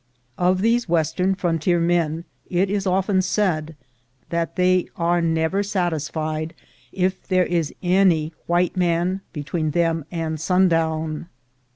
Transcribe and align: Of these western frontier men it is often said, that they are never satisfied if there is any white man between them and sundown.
Of 0.39 0.61
these 0.61 0.89
western 0.89 1.35
frontier 1.35 1.79
men 1.79 2.25
it 2.49 2.71
is 2.71 2.87
often 2.87 3.21
said, 3.21 3.75
that 4.31 4.55
they 4.55 4.87
are 4.95 5.21
never 5.21 5.61
satisfied 5.61 6.55
if 6.91 7.27
there 7.27 7.45
is 7.45 7.71
any 7.83 8.33
white 8.47 8.75
man 8.75 9.21
between 9.31 9.69
them 9.69 10.05
and 10.11 10.39
sundown. 10.39 11.27